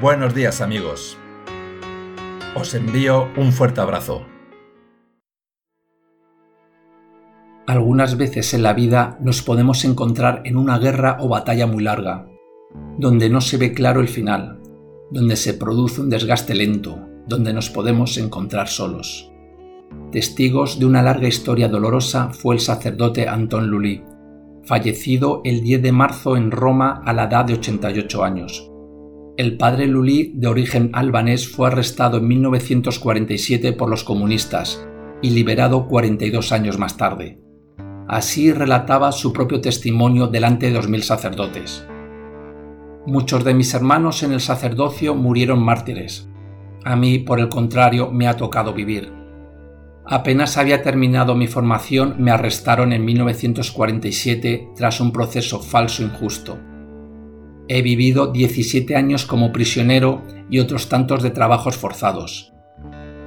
[0.00, 1.18] Buenos días amigos.
[2.56, 4.24] Os envío un fuerte abrazo.
[7.66, 12.26] Algunas veces en la vida nos podemos encontrar en una guerra o batalla muy larga,
[12.96, 14.62] donde no se ve claro el final,
[15.10, 19.30] donde se produce un desgaste lento, donde nos podemos encontrar solos.
[20.12, 24.02] Testigos de una larga historia dolorosa fue el sacerdote Anton Lully,
[24.64, 28.69] fallecido el 10 de marzo en Roma a la edad de 88 años.
[29.40, 34.86] El padre Lully, de origen albanés, fue arrestado en 1947 por los comunistas
[35.22, 37.40] y liberado 42 años más tarde.
[38.06, 41.86] Así relataba su propio testimonio delante de 2.000 sacerdotes.
[43.06, 46.28] Muchos de mis hermanos en el sacerdocio murieron mártires.
[46.84, 49.10] A mí, por el contrario, me ha tocado vivir.
[50.04, 56.58] Apenas había terminado mi formación, me arrestaron en 1947 tras un proceso falso e injusto.
[57.72, 62.52] He vivido 17 años como prisionero y otros tantos de trabajos forzados.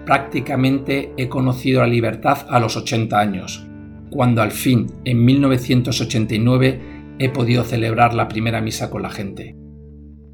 [0.06, 3.66] Prácticamente he conocido la libertad a los 80 años,
[4.10, 6.82] cuando al fin, en 1989,
[7.20, 9.56] he podido celebrar la primera misa con la gente.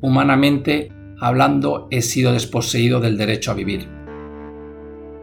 [0.02, 3.88] Humanamente hablando, he sido desposeído del derecho a vivir.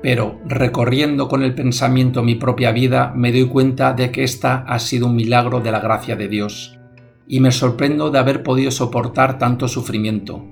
[0.01, 4.79] Pero recorriendo con el pensamiento mi propia vida, me doy cuenta de que esta ha
[4.79, 6.76] sido un milagro de la gracia de Dios
[7.29, 10.45] y me sorprendo de haber podido soportar tanto sufrimiento,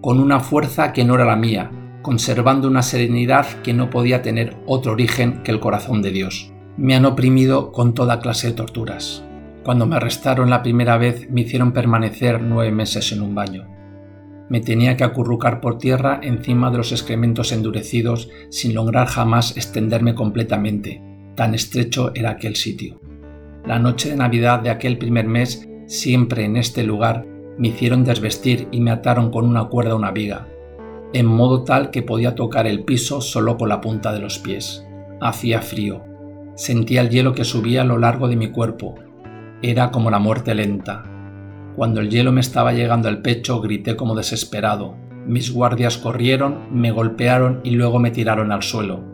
[0.00, 1.70] con una fuerza que no era la mía,
[2.02, 6.52] conservando una serenidad que no podía tener otro origen que el corazón de Dios.
[6.76, 9.24] Me han oprimido con toda clase de torturas.
[9.62, 13.68] Cuando me arrestaron la primera vez me hicieron permanecer nueve meses en un baño.
[14.48, 20.14] Me tenía que acurrucar por tierra encima de los excrementos endurecidos sin lograr jamás extenderme
[20.14, 21.00] completamente,
[21.36, 23.00] tan estrecho era aquel sitio.
[23.64, 27.26] La noche de Navidad de aquel primer mes siempre en este lugar,
[27.58, 30.48] me hicieron desvestir y me ataron con una cuerda a una viga,
[31.12, 34.86] en modo tal que podía tocar el piso solo con la punta de los pies.
[35.20, 36.02] Hacía frío.
[36.54, 38.94] Sentía el hielo que subía a lo largo de mi cuerpo.
[39.60, 41.04] Era como la muerte lenta.
[41.76, 44.96] Cuando el hielo me estaba llegando al pecho, grité como desesperado.
[45.26, 49.04] Mis guardias corrieron, me golpearon y luego me tiraron al suelo.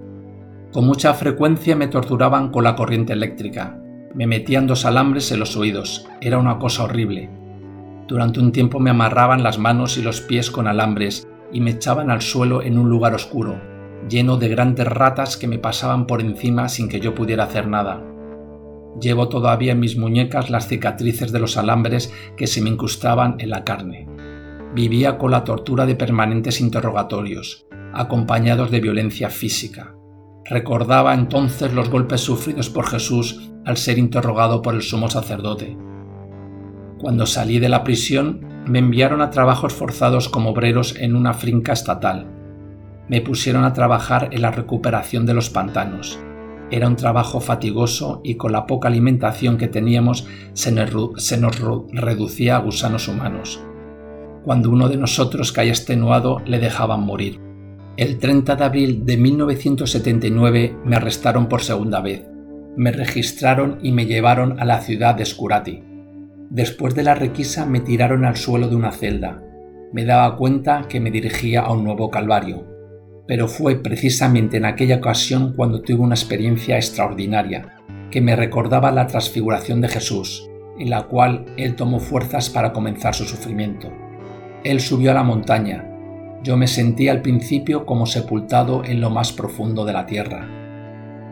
[0.72, 3.80] Con mucha frecuencia me torturaban con la corriente eléctrica.
[4.14, 6.06] Me metían dos alambres en los oídos.
[6.20, 7.28] Era una cosa horrible.
[8.06, 12.10] Durante un tiempo me amarraban las manos y los pies con alambres y me echaban
[12.10, 13.60] al suelo en un lugar oscuro,
[14.08, 18.02] lleno de grandes ratas que me pasaban por encima sin que yo pudiera hacer nada.
[18.98, 23.50] Llevo todavía en mis muñecas las cicatrices de los alambres que se me incrustaban en
[23.50, 24.08] la carne.
[24.74, 29.94] Vivía con la tortura de permanentes interrogatorios, acompañados de violencia física.
[30.46, 35.76] Recordaba entonces los golpes sufridos por Jesús al ser interrogado por el sumo sacerdote.
[36.98, 41.74] Cuando salí de la prisión, me enviaron a trabajos forzados como obreros en una finca
[41.74, 42.28] estatal.
[43.10, 46.18] Me pusieron a trabajar en la recuperación de los pantanos.
[46.70, 51.60] Era un trabajo fatigoso y con la poca alimentación que teníamos se nos,
[51.92, 53.62] reducía a gusanos humanos.
[54.44, 57.38] Cuando uno de nosotros caía extenuado le dejaban morir.
[57.98, 62.24] El 30 de abril de 1979 me arrestaron por segunda vez
[62.78, 65.82] me registraron y me llevaron a la ciudad de Scurati.
[66.48, 69.42] Después de la requisa me tiraron al suelo de una celda.
[69.92, 72.64] Me daba cuenta que me dirigía a un nuevo calvario.
[73.26, 77.74] Pero fue precisamente en aquella ocasión cuando tuve una experiencia extraordinaria,
[78.12, 83.12] que me recordaba la transfiguración de Jesús, en la cual Él tomó fuerzas para comenzar
[83.12, 83.92] su sufrimiento.
[84.62, 85.84] Él subió a la montaña.
[86.44, 90.67] Yo me sentí al principio como sepultado en lo más profundo de la tierra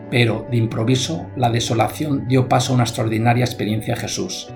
[0.09, 4.49] pero, de improviso, la desolación dio paso a una extraordinaria experiencia a Jesús.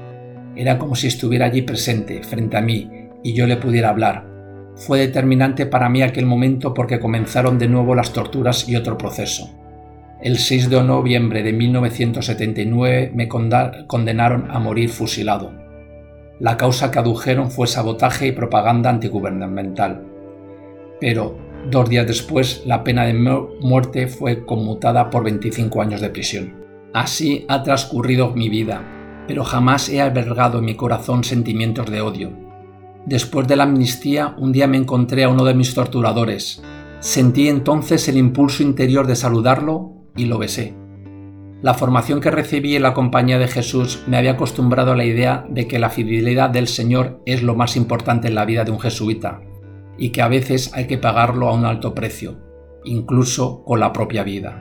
[0.56, 4.26] Era como si estuviera allí presente, frente a mí, y yo le pudiera hablar.
[4.76, 9.50] Fue determinante para mí aquel momento porque comenzaron de nuevo las torturas y otro proceso.
[10.22, 15.52] El 6 de noviembre de 1979 me condenaron a morir fusilado.
[16.40, 20.04] La causa que adujeron fue sabotaje y propaganda antigubernamental.
[21.00, 21.38] Pero
[21.70, 26.56] Dos días después, la pena de muerte fue conmutada por 25 años de prisión.
[26.94, 28.84] Así ha transcurrido mi vida,
[29.28, 32.32] pero jamás he albergado en mi corazón sentimientos de odio.
[33.06, 36.64] Después de la amnistía, un día me encontré a uno de mis torturadores.
[37.00, 40.74] Sentí entonces el impulso interior de saludarlo y lo besé.
[41.62, 45.46] La formación que recibí en la compañía de Jesús me había acostumbrado a la idea
[45.48, 48.80] de que la fidelidad del Señor es lo más importante en la vida de un
[48.80, 49.42] jesuita,
[50.02, 52.40] y que a veces hay que pagarlo a un alto precio,
[52.86, 54.60] incluso con la propia vida.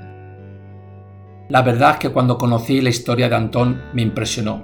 [1.49, 4.63] La verdad es que cuando conocí la historia de Antón me impresionó.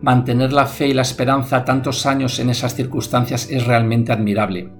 [0.00, 4.72] Mantener la fe y la esperanza tantos años en esas circunstancias es realmente admirable.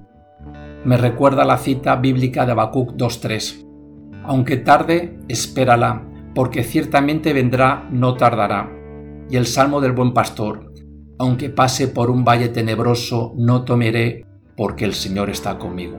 [0.84, 4.22] me recuerda la cita bíblica de Habacuc 2.3.
[4.22, 6.06] Aunque tarde, espérala,
[6.36, 8.70] porque ciertamente vendrá, no tardará.
[9.28, 10.72] Y el salmo del buen pastor,
[11.18, 14.25] aunque pase por un valle tenebroso, no temeré,
[14.56, 15.98] porque el Señor está conmigo.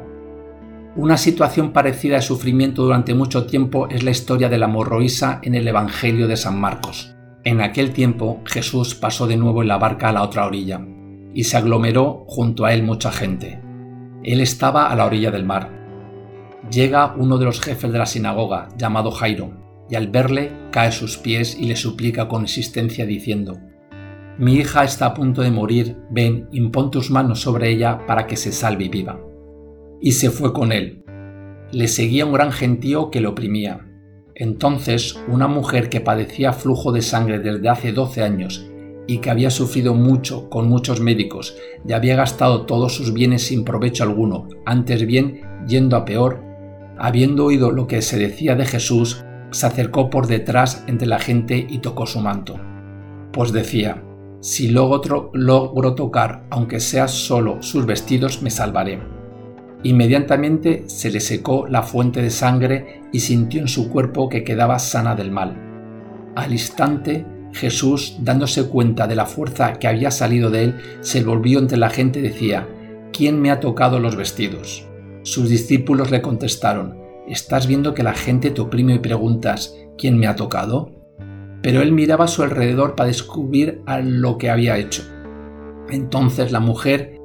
[0.96, 5.54] Una situación parecida de sufrimiento durante mucho tiempo es la historia de la morroísa en
[5.54, 7.16] el Evangelio de San Marcos.
[7.44, 10.82] En aquel tiempo Jesús pasó de nuevo en la barca a la otra orilla,
[11.36, 13.62] y se aglomeró junto a él mucha gente.
[14.24, 15.70] Él estaba a la orilla del mar.
[16.72, 20.92] Llega uno de los jefes de la sinagoga, llamado Jairo, y al verle cae a
[20.92, 23.60] sus pies y le suplica con insistencia diciendo,
[24.40, 28.38] Mi hija está a punto de morir, ven, impón tus manos sobre ella para que
[28.38, 29.20] se salve y viva.
[30.00, 31.04] Y se fue con él.
[31.72, 33.88] Le seguía un gran gentío que le oprimía.
[34.36, 38.70] Entonces una mujer que padecía flujo de sangre desde hace doce años
[39.08, 41.58] y que había sufrido mucho con muchos médicos
[41.88, 46.44] y había gastado todos sus bienes sin provecho alguno, antes bien yendo a peor,
[47.00, 51.66] habiendo oído lo que se decía de Jesús, se acercó por detrás entre la gente
[51.68, 52.60] y tocó su manto.
[53.32, 54.04] Pues decía,
[54.40, 59.00] si logro, logro tocar, aunque sea solo sus vestidos, me salvaré.
[59.84, 64.80] Inmediatamente se le secó la fuente de sangre y sintió en su cuerpo que quedaba
[64.80, 65.56] sana del mal.
[66.36, 71.60] Al instante Jesús, dándose cuenta de la fuerza que había salido de él, se volvió
[71.60, 72.68] entre la gente y decía,
[73.12, 74.86] ¿quién me ha tocado los vestidos?
[75.24, 76.98] Sus discípulos le contestaron,
[77.28, 80.97] ¿estás viendo que la gente te oprime y preguntas, ¿quién me ha tocado?
[81.62, 85.04] Pero él miraba a su alrededor para descubrir a lo que había hecho.
[85.90, 87.20] Entonces la mujer,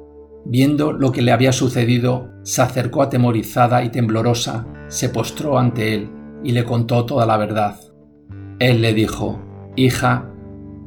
[0.45, 6.09] viendo lo que le había sucedido, se acercó atemorizada y temblorosa, se postró ante él
[6.43, 7.79] y le contó toda la verdad.
[8.59, 9.41] Él le dijo,
[9.75, 10.29] Hija,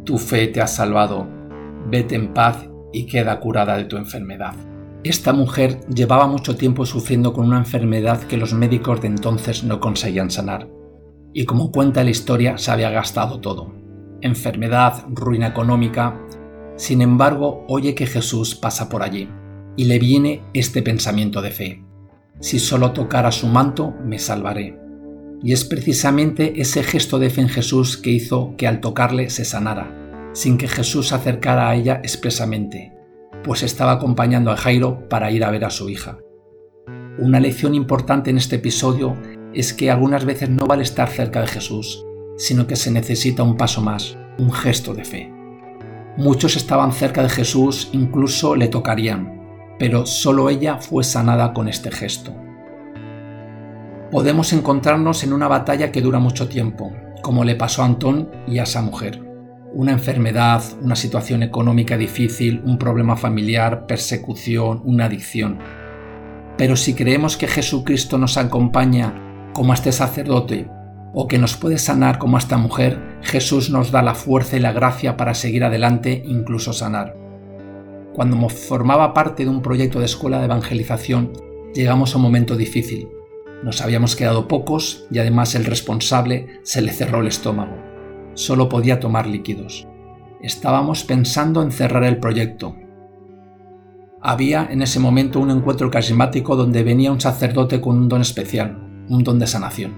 [0.05, 1.27] tu fe te ha salvado,
[1.89, 4.55] vete en paz y queda curada de tu enfermedad.
[5.03, 9.81] Esta mujer llevaba mucho tiempo sufriendo con una enfermedad que los médicos de entonces no
[9.81, 10.69] conseguían sanar.
[11.33, 13.75] Y como cuenta la historia, se había gastado todo.
[14.21, 16.21] Enfermedad, ruina económica.
[16.77, 19.29] Sin embargo, oye que Jesús pasa por allí
[19.77, 21.85] y le viene este pensamiento de fe.
[22.41, 24.79] Si solo tocara su manto, me salvaré.
[25.43, 29.45] Y es precisamente ese gesto de fe en Jesús que hizo que al tocarle se
[29.45, 32.93] sanara, sin que Jesús se acercara a ella expresamente,
[33.45, 36.19] pues estaba acompañando a Jairo para ir a ver a su hija.
[37.19, 39.17] Una lección importante en este episodio
[39.57, 42.05] es que algunas veces no vale estar cerca de Jesús,
[42.37, 45.33] sino que se necesita un paso más, un gesto de fe.
[46.17, 49.41] Muchos estaban cerca de Jesús, incluso le tocarían,
[49.79, 52.35] pero solo ella fue sanada con este gesto
[54.11, 56.93] podemos encontrarnos en una batalla que dura mucho tiempo,
[57.23, 59.23] como le pasó a Antón y a esa mujer.
[59.73, 65.59] Una enfermedad, una situación económica difícil, un problema familiar, persecución, una adicción.
[66.57, 69.26] Pero si creemos que Jesucristo nos acompaña
[69.57, 70.69] como este sacerdote
[71.15, 74.73] o que nos puede sanar como esta mujer, Jesús nos da la fuerza y la
[74.73, 77.17] gracia para seguir adelante, incluso sanar.
[78.13, 81.33] Cuando formaba parte de un proyecto de escuela de evangelización,
[81.75, 83.09] llegamos a un momento difícil,
[83.63, 87.79] nos habíamos quedado pocos y además el responsable se le cerró el estómago.
[88.35, 89.89] Solo podía tomar líquidos.
[90.43, 92.77] Estábamos pensando en cerrar el proyecto.
[94.21, 98.86] Había en ese momento un encuentro carismático donde venía un sacerdote con un don especial,
[99.09, 99.95] un don de sanación.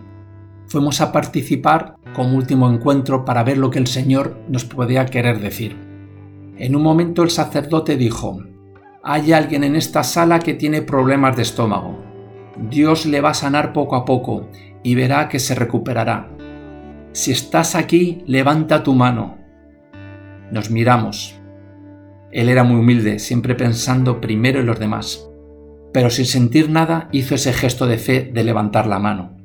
[0.67, 5.41] Fuimos a participar como último encuentro para ver lo que el Señor nos podía querer
[5.41, 5.77] decir.
[6.57, 8.43] En un momento el sacerdote dijo,
[9.03, 11.99] hay alguien en esta sala que tiene problemas de estómago.
[12.71, 14.49] Dios le va a sanar poco a poco
[14.83, 16.29] y verá que se recuperará.
[17.12, 19.38] Si estás aquí, levanta tu mano.
[20.50, 21.35] Nos miramos.
[22.31, 25.29] Él era muy humilde, siempre pensando primero en los demás,
[25.92, 29.37] pero sin sentir nada hizo ese gesto de fe de levantar la mano.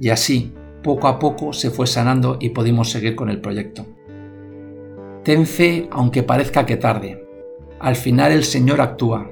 [0.00, 3.86] Y así, poco a poco, se fue sanando y pudimos seguir con el proyecto.
[5.24, 7.26] Ten fe aunque parezca que tarde.
[7.80, 9.30] Al final el Señor actúa.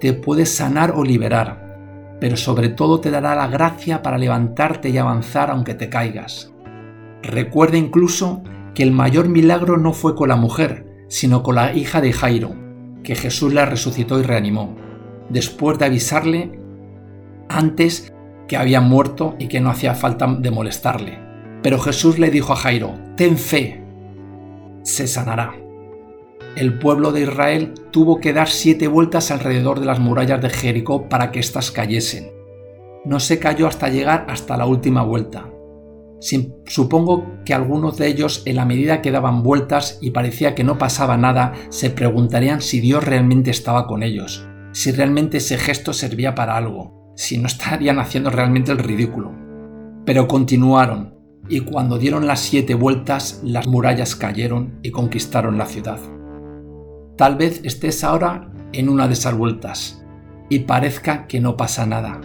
[0.00, 1.66] Te puede sanar o liberar
[2.20, 6.52] pero sobre todo te dará la gracia para levantarte y avanzar aunque te caigas.
[7.22, 8.42] Recuerda incluso
[8.74, 12.54] que el mayor milagro no fue con la mujer, sino con la hija de Jairo,
[13.02, 14.76] que Jesús la resucitó y reanimó,
[15.28, 16.58] después de avisarle
[17.48, 18.12] antes
[18.48, 21.18] que había muerto y que no hacía falta de molestarle.
[21.62, 23.82] Pero Jesús le dijo a Jairo, ten fe,
[24.82, 25.54] se sanará
[26.56, 31.06] el pueblo de Israel tuvo que dar siete vueltas alrededor de las murallas de Jericó
[31.06, 32.30] para que éstas cayesen.
[33.04, 35.50] No se cayó hasta llegar hasta la última vuelta.
[36.64, 40.78] supongo que algunos de ellos, en la medida que daban vueltas y parecía que no
[40.78, 46.34] pasaba nada, se preguntarían si Dios realmente estaba con ellos, si realmente ese gesto servía
[46.34, 49.32] para algo, si no estarían haciendo realmente el ridículo.
[50.04, 51.14] Pero continuaron,
[51.48, 55.98] y cuando dieron las siete vueltas, las murallas cayeron y conquistaron la ciudad.
[57.16, 60.04] Tal vez estés ahora en una de esas vueltas
[60.50, 62.20] y parezca que no pasa nada,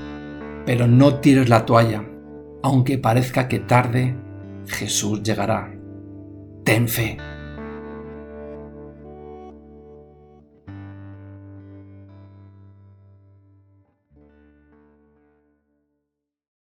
[0.65, 2.03] pero no tires la toalla,
[2.63, 4.17] aunque parezca que tarde,
[4.67, 5.73] Jesús llegará.
[6.65, 7.17] Ten fe.